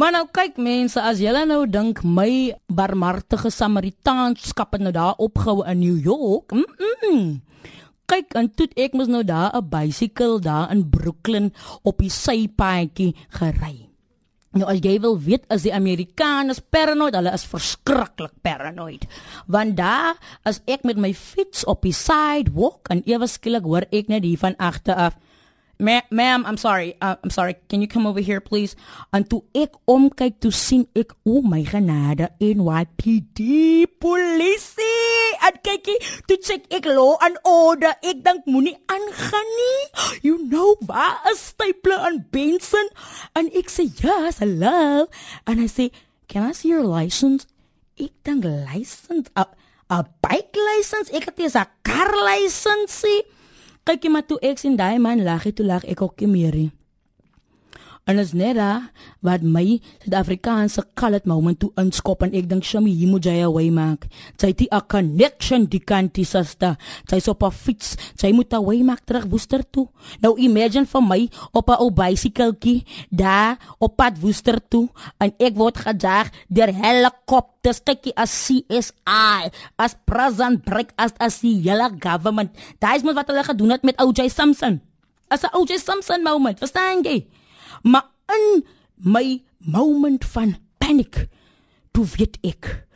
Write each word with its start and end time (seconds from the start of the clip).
Maar 0.00 0.14
nou 0.14 0.22
kyk 0.32 0.56
mense, 0.56 0.96
as 0.96 1.18
julle 1.20 1.42
nou 1.44 1.66
dink 1.68 1.98
my 2.08 2.54
barmhartige 2.72 3.50
Samaritaanskap 3.52 4.72
het 4.72 4.84
nou 4.86 4.92
daar 4.96 5.18
opgehou 5.20 5.60
in 5.68 5.82
New 5.82 5.98
York. 6.00 6.54
Mm 6.56 6.64
-mm. 6.64 7.26
Kyk, 8.08 8.32
en 8.32 8.48
toe 8.48 8.68
ek 8.80 8.96
mos 8.96 9.12
nou 9.12 9.20
daar 9.24 9.52
'n 9.52 9.68
bicycle 9.68 10.40
daar 10.40 10.72
in 10.72 10.88
Brooklyn 10.88 11.52
op 11.82 11.98
die 11.98 12.08
sypaadjie 12.08 13.14
gery. 13.28 13.88
Nou 14.50 14.70
as 14.70 14.80
jy 14.80 15.00
wil 15.00 15.20
weet 15.20 15.44
as 15.48 15.62
die 15.62 15.74
Amerikaners 15.74 16.60
paranoid, 16.70 17.14
hulle 17.14 17.32
is 17.32 17.44
verskriklik 17.44 18.32
paranoid. 18.42 19.06
Want 19.46 19.76
daar 19.76 20.16
as 20.42 20.60
ek 20.64 20.82
met 20.82 20.96
my 20.96 21.14
fiets 21.14 21.64
op 21.64 21.82
die 21.82 21.92
sidewalk 21.92 22.88
en 22.88 23.02
ewe 23.04 23.26
skielik 23.26 23.62
hoor 23.62 23.84
ek 23.90 24.08
net 24.08 24.24
hier 24.24 24.38
van 24.38 24.56
agter 24.56 24.94
af 24.94 25.14
Ma'am, 25.80 26.02
ma 26.10 26.36
I'm 26.44 26.58
sorry. 26.58 26.94
Uh, 27.00 27.16
I'm 27.24 27.30
sorry. 27.30 27.56
Can 27.70 27.80
you 27.80 27.88
come 27.88 28.06
over 28.06 28.20
here 28.20 28.40
please? 28.40 28.76
En 29.16 29.24
toe 29.24 29.40
ek 29.56 29.78
omkyk, 29.88 30.36
toe 30.44 30.52
sien 30.52 30.84
ek 30.92 31.14
o 31.24 31.38
oh 31.38 31.42
my 31.42 31.62
genade 31.64 32.28
NYPD 32.36 33.88
polisie. 33.96 35.38
En 35.48 35.56
kykie, 35.64 35.96
toe 36.28 36.36
check 36.36 36.68
ek 36.68 36.84
law 36.84 37.16
and 37.24 37.40
order. 37.48 37.94
Ek 38.04 38.20
dink 38.26 38.44
moenie 38.44 38.76
aangaan 38.92 39.50
nie. 39.56 39.80
You 40.28 40.36
know 40.52 40.76
waar 40.84 41.24
is 41.32 41.40
stapler 41.54 42.04
en 42.10 42.20
Benson? 42.28 42.92
En 43.32 43.48
ek 43.56 43.72
sê 43.72 43.88
yes, 44.04 44.44
hello. 44.44 45.08
And 45.48 45.64
I 45.64 45.66
say, 45.66 45.90
"Can 46.28 46.44
I 46.44 46.52
see 46.52 46.68
your 46.68 46.84
license?" 46.84 47.48
Ek 47.96 48.12
dink 48.24 48.44
license, 48.44 49.32
a 49.34 50.04
bike 50.20 50.56
license. 50.76 51.08
Ek 51.08 51.24
het 51.24 51.40
'n 51.40 51.66
car 51.82 52.12
license. 52.20 53.39
Kykie 53.84 54.10
maar 54.10 54.26
toe 54.26 54.38
ek 54.44 54.58
sien 54.60 54.76
daai 54.76 54.98
man 54.98 55.22
lag, 55.24 55.46
toe 55.54 55.66
lag 55.66 55.84
ek 55.84 56.02
ook 56.02 56.20
meer. 56.28 56.70
En 58.08 58.18
as 58.18 58.32
net 58.32 58.56
daar 58.56 58.88
wat 59.24 59.42
my 59.44 59.78
Suid-Afrikaanse 60.02 60.86
kalet 60.98 61.26
moment 61.28 61.58
toe 61.60 61.70
inskop 61.80 62.24
en 62.24 62.32
ek 62.34 62.48
dink 62.48 62.64
Shami 62.64 62.92
hier 62.96 63.10
moet 63.12 63.26
jy 63.28 63.36
away 63.44 63.68
maak. 63.74 64.06
Sy 64.40 64.50
het 64.50 64.62
'n 64.62 64.86
connection 64.88 65.66
die 65.66 65.82
kantie 65.84 66.24
sister. 66.24 66.76
Sy 67.08 67.16
is 67.16 67.28
op 67.28 67.42
'n 67.42 67.50
fiets. 67.50 67.96
Sy 68.16 68.32
moet 68.32 68.52
away 68.52 68.82
maak 68.82 69.04
terug 69.04 69.26
Woester 69.30 69.62
toe. 69.70 69.88
Nou 70.20 70.36
imagine 70.38 70.86
vir 70.86 71.02
my 71.02 71.28
op 71.52 71.68
'n 71.68 71.80
ou 71.80 71.90
bicycletjie 71.90 72.84
daar 73.10 73.58
op 73.78 73.96
pad 73.96 74.18
Woester 74.20 74.58
toe 74.68 74.88
en 75.18 75.32
ek 75.38 75.54
word 75.54 75.76
gejaag 75.76 76.30
deur 76.48 76.72
helikopters 76.72 77.80
kykie 77.84 78.16
as 78.16 78.30
CSI 78.30 79.50
as 79.76 79.94
present 80.04 80.64
break 80.64 80.92
as 80.96 81.12
as 81.18 81.40
die 81.40 81.60
hele 81.62 81.90
government. 81.98 82.50
Daai 82.78 82.96
is 82.96 83.02
wat 83.02 83.28
hulle 83.28 83.44
gedoen 83.44 83.70
het 83.70 83.82
met 83.82 84.00
OJ 84.00 84.28
Simpson. 84.28 84.80
As 85.28 85.42
'n 85.42 85.54
OJ 85.54 85.78
Simpson 85.78 86.22
moment. 86.22 86.58
Verstaan 86.58 87.02
jy? 87.02 87.26
Maar 87.82 88.06
in 88.36 88.64
my 88.96 89.42
moment 89.58 90.24
van 90.24 90.56
paniek, 90.78 91.26
toe 91.92 92.06
weet 92.16 92.38
ek 92.46 92.86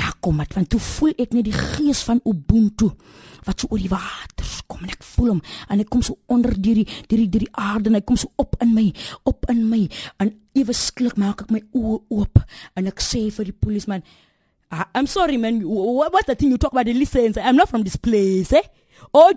daar 0.00 0.14
kom 0.20 0.38
dit 0.40 0.54
want 0.56 0.70
toe 0.72 0.80
voel 0.80 1.12
ek 1.20 1.34
net 1.36 1.44
die 1.44 1.56
gees 1.56 2.00
van 2.08 2.22
Ubuntu 2.24 2.88
wat 3.44 3.60
so 3.60 3.68
oor 3.70 3.80
die 3.82 3.92
water 3.92 4.48
kom 4.70 4.84
en 4.86 4.94
ek 4.94 5.04
voel 5.04 5.34
hom 5.34 5.42
en 5.68 5.82
ek 5.82 5.90
kom 5.92 6.02
so 6.06 6.16
onder 6.30 6.54
deur 6.54 6.80
die 6.80 6.86
deur 7.10 7.20
die 7.24 7.28
deur 7.28 7.44
die 7.44 7.54
aarde 7.58 7.90
en 7.90 7.98
hy 7.98 8.04
kom 8.06 8.18
so 8.20 8.32
op 8.40 8.56
in 8.64 8.72
my 8.76 8.86
op 9.28 9.48
in 9.52 9.64
my 9.68 9.82
en 10.22 10.32
ewe 10.56 10.76
skielik 10.76 11.18
maak 11.20 11.44
ek 11.44 11.54
my 11.54 11.62
oë 11.76 11.98
oop 12.16 12.42
en 12.78 12.90
ek 12.90 13.02
sê 13.04 13.26
vir 13.34 13.50
die 13.50 13.56
polisieman 13.66 14.06
I'm 14.70 15.06
sorry 15.06 15.36
man 15.36 15.60
what 15.62 16.12
what's 16.12 16.26
the 16.26 16.34
thing 16.34 16.50
you 16.50 16.58
talk 16.58 16.72
about 16.72 16.86
the 16.86 16.94
license 16.94 17.36
I'm 17.36 17.56
not 17.56 17.68
from 17.68 17.82
this 17.82 17.96
place 17.96 18.52
eh 18.52 18.62
Oh, 19.12 19.32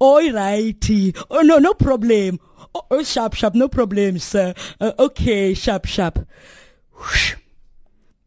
oh, 0.00 0.32
righty. 0.32 1.14
Oh, 1.30 1.42
no, 1.42 1.58
no 1.58 1.74
problem. 1.74 2.40
Oh, 2.74 2.86
oh, 2.90 3.02
sharp, 3.02 3.34
sharp, 3.34 3.54
no 3.54 3.68
problem, 3.68 4.18
sir. 4.18 4.54
Uh, 4.80 4.92
okay, 4.98 5.54
sharp, 5.54 5.86
sharp. 5.86 6.26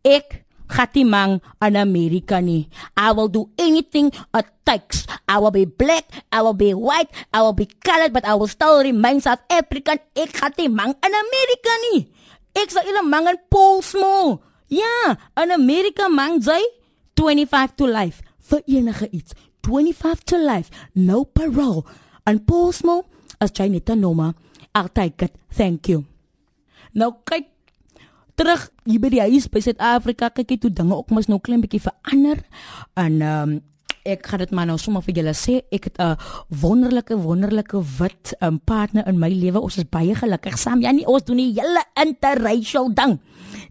Ek 0.06 0.46
gaat 0.68 0.94
die 0.94 1.04
man. 1.04 1.42
I 1.60 3.12
will 3.12 3.28
do 3.28 3.50
anything 3.58 4.12
it 4.34 4.46
takes. 4.66 5.06
I 5.28 5.40
will 5.40 5.52
be 5.52 5.66
black, 5.66 6.06
I 6.32 6.42
will 6.42 6.54
be 6.54 6.74
white, 6.74 7.10
I 7.34 7.42
will 7.42 7.54
be 7.54 7.68
colored, 7.84 8.14
but 8.14 8.26
I 8.26 8.36
will 8.36 8.48
still 8.48 8.82
remain 8.82 9.20
South 9.20 9.42
African. 9.50 10.00
Ek 10.16 10.32
gaat 10.32 10.56
die 10.56 10.68
man 10.68 10.96
in 11.04 11.12
Amerika. 11.12 12.08
Ek 12.56 12.72
eendag 12.72 13.10
man 13.10 13.28
in 13.28 13.38
Paulsmoor. 13.50 14.47
Ja, 14.68 15.18
in 15.44 15.52
Amerika 15.52 16.08
man 16.12 16.42
jy 16.44 16.60
25 17.16 17.76
to 17.76 17.88
life 17.88 18.24
vir 18.50 18.62
enige 18.66 19.10
iets. 19.12 19.34
25 19.68 20.24
to 20.24 20.38
life, 20.38 20.72
no 20.94 21.24
parole. 21.24 21.84
En 22.24 22.44
Paulsmoor 22.44 23.06
as 23.40 23.52
jy 23.54 23.68
net 23.70 23.90
'n 23.90 24.00
nommer, 24.00 24.34
I'll 24.74 24.92
take 24.92 25.26
it. 25.26 25.34
Thank 25.50 25.88
you. 25.88 26.06
Nou 26.94 27.14
kyk 27.24 27.48
terug 28.36 28.70
hier 28.86 29.00
by 29.00 29.10
die 29.10 29.22
huis 29.22 29.48
by 29.50 29.60
Suid-Afrika, 29.60 30.30
kyk 30.30 30.50
jy 30.50 30.58
toe 30.58 30.74
dinge 30.74 30.96
ook 30.96 31.10
mos 31.10 31.28
nou 31.28 31.40
klein 31.40 31.62
bietjie 31.62 31.82
verander. 31.82 32.44
En 32.96 33.22
ehm 33.22 33.50
um, 33.50 33.62
ek 34.08 34.28
gaan 34.30 34.42
dit 34.44 34.54
maar 34.56 34.68
nou 34.70 34.78
sommer 34.82 35.04
vir 35.06 35.20
julle 35.20 35.34
sê, 35.38 35.60
ek 35.72 35.90
het 35.90 36.00
'n 36.00 36.18
wonderlike 36.62 37.16
wonderlike 37.18 37.82
wit 38.00 38.34
um, 38.42 38.60
partner 38.60 39.08
in 39.08 39.20
my 39.20 39.30
lewe. 39.30 39.60
Ons 39.60 39.78
is 39.78 39.90
baie 39.90 40.16
gelukkig 40.16 40.58
saam. 40.58 40.82
Ja, 40.82 40.92
nie 40.92 41.06
ons 41.06 41.24
doen 41.24 41.38
die 41.38 41.54
hele 41.54 41.84
interracial 41.96 42.94
ding. 42.94 43.20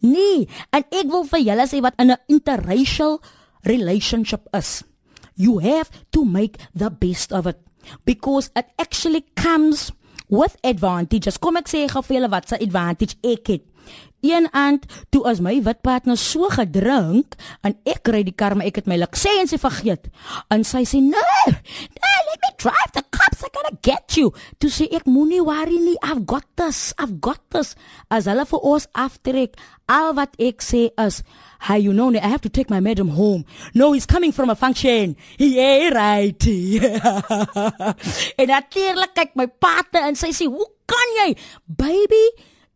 Nee, 0.00 0.48
en 0.70 0.84
ek 0.90 1.06
wil 1.10 1.24
vir 1.24 1.40
julle 1.40 1.66
sê 1.66 1.80
wat 1.80 1.94
in 1.98 2.10
'n 2.10 2.18
interracial 2.28 3.20
relationship 3.62 4.48
is. 4.52 4.82
You 5.34 5.60
have 5.60 5.90
to 6.10 6.24
make 6.24 6.58
the 6.74 6.90
best 6.90 7.32
of 7.32 7.46
it 7.46 7.56
because 8.04 8.50
it 8.54 8.66
actually 8.76 9.24
comes 9.34 9.92
with 10.28 10.56
advantages. 10.62 11.38
Kom 11.38 11.56
ek 11.56 11.68
sê 11.68 11.86
gou 11.88 12.02
vir 12.02 12.20
julle 12.20 12.30
wat 12.30 12.48
se 12.48 12.58
advantage 12.58 13.16
ek 13.22 13.46
het. 13.46 13.64
Een 14.26 14.48
aand 14.52 14.86
toe 15.14 15.22
as 15.28 15.40
my 15.44 15.58
wit 15.62 15.82
partner 15.86 16.16
so 16.18 16.48
gedrink 16.50 17.36
en 17.66 17.76
ek 17.86 18.08
ry 18.10 18.22
die 18.26 18.34
kar 18.34 18.56
maar 18.56 18.66
ek 18.66 18.80
het 18.80 18.90
my 18.90 18.98
lisensie 18.98 19.60
vergeet. 19.60 20.08
En 20.50 20.64
sy 20.66 20.82
sê 20.88 21.02
nee, 21.04 21.46
nee, 21.46 22.20
let 22.30 22.40
me 22.42 22.50
drive 22.58 22.92
the 22.96 23.04
cops 23.14 23.44
are 23.44 23.52
to 23.52 23.76
get 23.82 24.16
you. 24.16 24.32
Toe 24.58 24.70
sê 24.72 24.88
ek 24.94 25.06
moenie 25.06 25.42
worry 25.44 25.78
nie, 25.78 25.96
I've 26.02 26.24
got 26.26 26.46
this, 26.56 26.92
I've 26.98 27.20
got 27.20 27.42
this. 27.54 27.74
As 28.10 28.26
hulle 28.30 28.46
vir 28.48 28.66
ons 28.72 28.88
aftrek, 28.96 29.58
al 29.86 30.14
wat 30.18 30.34
ek 30.42 30.64
sê 30.64 30.88
is 31.06 31.22
Hi, 31.66 31.76
you 31.76 31.94
know, 31.94 32.10
I 32.12 32.18
have 32.18 32.42
to 32.42 32.50
take 32.50 32.68
my 32.68 32.80
madam 32.80 33.08
home. 33.08 33.46
No, 33.74 33.92
he's 33.92 34.04
coming 34.04 34.30
from 34.30 34.50
a 34.50 34.54
function. 34.54 35.16
Yeah, 35.38 35.88
right. 35.88 36.46
en 38.38 38.46
natuurlik 38.52 39.14
kyk 39.16 39.32
my 39.40 39.46
paate 39.48 40.02
en 40.04 40.14
sy 40.14 40.34
sê, 40.36 40.46
"Hoe 40.46 40.68
kan 40.86 41.08
jy, 41.22 41.36
baby, 41.66 42.24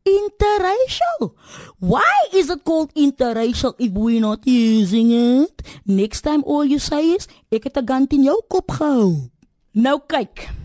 interracial? 0.06 1.34
Why 1.78 2.12
is 2.32 2.50
it 2.50 2.64
called 2.64 2.94
interracial 2.94 3.74
if 3.78 3.92
we're 3.92 4.20
not 4.20 4.46
using 4.46 5.12
it? 5.12 5.62
Next 5.86 6.22
time 6.22 6.42
all 6.44 6.64
you 6.64 6.78
say 6.78 7.16
is, 7.16 7.28
ek 7.50 7.64
het 7.64 7.76
'n 7.76 7.86
gant 7.86 8.12
in 8.12 8.24
jou 8.24 8.40
kop 8.48 8.70
gehou." 8.70 9.30
Nou 9.72 10.00
kyk. 10.06 10.59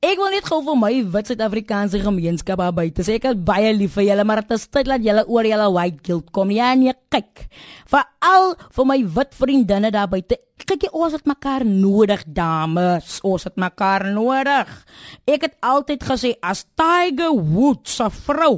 Ek 0.00 0.16
wil 0.16 0.30
net 0.32 0.46
gou 0.48 0.62
vir 0.64 0.76
my 0.80 0.94
wit 1.12 1.28
Suid-Afrikaanse 1.28 1.98
gemeenskap 2.00 2.56
daar 2.62 2.72
buite 2.72 3.04
sê 3.04 3.18
ek 3.18 3.26
is 3.34 3.40
baie 3.44 3.68
lief 3.76 3.98
vir 3.98 4.06
julle, 4.06 4.24
maar 4.24 4.40
dit 4.40 4.54
is 4.56 4.62
tyd 4.72 4.86
dat 4.88 5.02
julle 5.04 5.26
oor 5.28 5.44
julle 5.44 5.66
white 5.74 5.98
guilt 6.06 6.30
kom. 6.32 6.52
Ja 6.56 6.70
nee, 6.72 6.94
kyk. 7.12 7.42
Veral 7.92 8.54
vir 8.78 8.86
my 8.88 8.96
wit 9.18 9.34
vriendinne 9.36 9.90
daar 9.92 10.08
buite. 10.08 10.38
Kyk 10.64 10.86
jy 10.86 10.90
ons 10.96 11.12
het 11.12 11.28
mekaar 11.28 11.66
nodig, 11.68 12.22
dames. 12.24 13.18
Ons 13.28 13.44
het 13.44 13.60
mekaar 13.60 14.06
nodig. 14.14 14.70
Ek 15.28 15.44
het 15.44 15.58
altyd 15.60 16.06
gesê 16.08 16.30
as 16.40 16.62
Tiger 16.80 17.36
Woods 17.36 17.98
se 18.00 18.08
vrou 18.22 18.54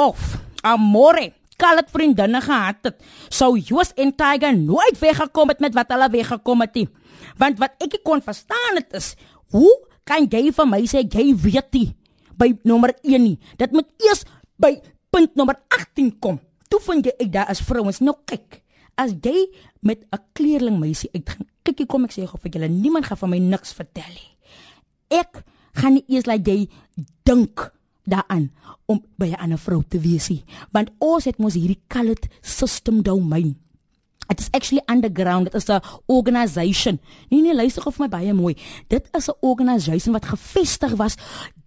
of 0.00 0.38
Amore 0.64 1.34
kalet 1.60 1.92
vriendinne 1.92 2.40
gehad 2.44 2.80
het, 2.88 2.96
sou 3.28 3.58
Jos 3.60 3.92
en 4.00 4.14
Tiger 4.16 4.56
nooit 4.56 4.96
weggekom 5.04 5.52
het 5.52 5.60
met 5.60 5.76
wat 5.76 5.92
hulle 5.92 6.08
weggekom 6.16 6.64
het 6.64 6.80
nie. 6.80 6.88
Want 7.36 7.60
wat 7.60 7.76
ek 7.84 8.00
kon 8.08 8.24
verstaan 8.24 8.80
het 8.80 8.96
is 8.96 9.12
hoe 9.52 9.85
kan 10.06 10.28
jy 10.30 10.50
vir 10.54 10.68
my 10.70 10.82
sê 10.86 11.02
jy 11.02 11.34
weet 11.34 11.74
nie 11.74 11.90
by 12.38 12.52
nommer 12.68 12.92
1 13.02 13.18
nie. 13.22 13.38
Dit 13.58 13.72
moet 13.72 13.88
eers 14.06 14.24
by 14.60 14.76
punt 15.10 15.34
nommer 15.36 15.56
18 15.72 16.18
kom. 16.20 16.38
Toe 16.70 16.80
vind 16.84 17.08
jy 17.08 17.14
uit 17.20 17.32
daar 17.32 17.50
as 17.50 17.62
vrouens 17.64 18.02
nou 18.04 18.14
kyk. 18.28 18.62
As 18.96 19.12
jy 19.12 19.48
met 19.82 20.04
'n 20.12 20.20
kleerling 20.32 20.78
meisie 20.78 21.10
uitgaan, 21.12 21.46
kyk 21.64 21.80
jy 21.80 21.86
kom 21.86 22.04
ek 22.04 22.12
sê 22.12 22.26
gou 22.26 22.38
vir 22.38 22.52
julle, 22.52 22.68
niemand 22.68 23.06
gaan 23.06 23.18
van 23.18 23.30
my 23.30 23.38
niks 23.38 23.72
vertel 23.72 24.12
nie. 24.12 24.32
Ek 25.10 25.44
gaan 25.74 25.94
nie 25.94 26.04
eers 26.08 26.26
laat 26.26 26.46
jy 26.46 26.68
dink 27.24 27.72
daaraan 28.06 28.50
om 28.86 29.02
by 29.18 29.26
'n 29.26 29.40
ander 29.40 29.58
vrou 29.58 29.82
te 29.82 29.98
wees 29.98 30.28
nie, 30.28 30.44
want 30.72 30.90
ons 30.98 31.24
het 31.24 31.38
mos 31.38 31.54
hierdie 31.54 31.82
cult 31.88 32.26
system 32.40 33.02
domein. 33.02 33.56
It 34.28 34.40
is 34.40 34.48
actually 34.50 34.82
underground. 34.86 35.44
Dit 35.44 35.54
is 35.54 35.68
'n 35.68 35.80
organisation. 36.06 37.00
Nee 37.28 37.40
nee, 37.40 37.54
luister 37.54 37.82
gou 37.82 37.92
vir 37.92 38.08
my 38.08 38.08
baie 38.08 38.32
mooi. 38.32 38.56
Dit 38.88 39.08
is 39.12 39.28
'n 39.28 39.36
organisation 39.40 40.12
wat 40.12 40.26
gevestig 40.26 40.96
was 40.96 41.16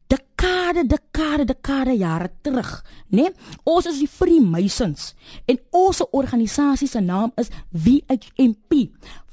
dekade, 0.09 0.87
dekade, 0.87 1.45
dekade 1.45 1.97
jare 1.97 2.29
terug, 2.41 2.85
né? 3.09 3.21
Nee? 3.21 3.31
Ons 3.63 3.85
is 3.85 3.99
die 3.99 4.09
Freemasons 4.09 5.13
en 5.45 5.59
ons 5.69 6.01
organisasie 6.11 6.87
se 6.87 6.99
naam 6.99 7.31
is 7.35 7.51
VHMP. 7.71 8.89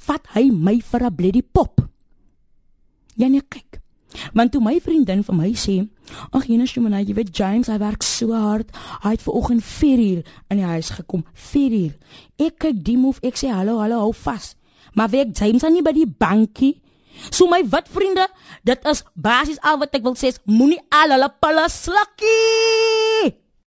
Vat 0.07 0.27
hy 0.35 0.51
my 0.51 0.81
vir 0.81 1.05
'n 1.05 1.15
bloody 1.15 1.43
pop. 1.43 1.81
Ja 3.15 3.29
nee, 3.29 3.43
kyk. 3.49 3.81
Want 4.35 4.53
toe 4.53 4.61
my 4.61 4.81
vriendin 4.81 5.25
vir 5.25 5.35
my 5.35 5.53
sê, 5.53 5.89
"Ag, 6.31 6.47
Jenas, 6.47 6.75
jy 6.75 6.83
moet 6.83 7.09
jy 7.09 7.15
weet 7.15 7.37
James, 7.37 7.67
hy 7.67 7.79
werk 7.79 8.03
so 8.03 8.33
hard. 8.33 8.71
Hy 9.03 9.11
het 9.11 9.23
vanoggend 9.23 9.63
4uur 9.65 10.25
in 10.49 10.57
die 10.57 10.65
huis 10.65 10.91
gekom. 10.91 11.25
4uur. 11.35 11.95
Ek 12.37 12.59
kyk 12.59 12.85
die 12.85 12.99
move, 12.99 13.21
ek 13.23 13.37
sê, 13.37 13.49
"Hallo, 13.49 13.79
hallo, 13.79 13.99
hou 13.99 14.15
vas." 14.15 14.55
Maar 14.95 15.11
werk 15.11 15.37
James 15.39 15.65
aan 15.65 15.73
nie 15.73 15.83
by 15.83 15.93
die 15.93 16.07
bankie 16.07 16.81
So 17.31 17.49
my 17.49 17.63
wat 17.73 17.89
vriende, 17.89 18.29
dit 18.67 18.85
is 18.91 19.03
basies 19.15 19.61
al 19.65 19.81
wat 19.81 19.95
ek 19.97 20.05
wil 20.07 20.17
sê, 20.19 20.35
moenie 20.45 20.81
al 20.93 21.17
hulle 21.17 21.33
pille 21.41 21.67
slukkie. 21.73 23.46